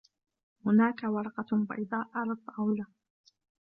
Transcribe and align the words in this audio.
هناك 0.65 1.03
ورقة 1.03 1.47
بيضاء 1.69 2.07
على 2.13 2.31
الطاولة. 2.31 2.85